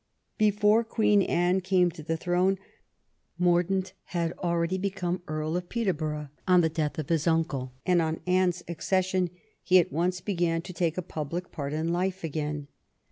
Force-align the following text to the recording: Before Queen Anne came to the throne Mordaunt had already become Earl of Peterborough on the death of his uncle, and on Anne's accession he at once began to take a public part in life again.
Before 0.39 0.83
Queen 0.83 1.21
Anne 1.21 1.61
came 1.61 1.91
to 1.91 2.01
the 2.01 2.17
throne 2.17 2.57
Mordaunt 3.37 3.93
had 4.05 4.31
already 4.39 4.79
become 4.79 5.21
Earl 5.27 5.55
of 5.55 5.69
Peterborough 5.69 6.29
on 6.47 6.61
the 6.61 6.69
death 6.69 6.97
of 6.97 7.09
his 7.09 7.27
uncle, 7.27 7.73
and 7.85 8.01
on 8.01 8.19
Anne's 8.25 8.63
accession 8.67 9.29
he 9.61 9.77
at 9.77 9.91
once 9.93 10.19
began 10.19 10.63
to 10.63 10.73
take 10.73 10.97
a 10.97 11.03
public 11.03 11.51
part 11.51 11.71
in 11.71 11.89
life 11.93 12.23
again. 12.23 12.67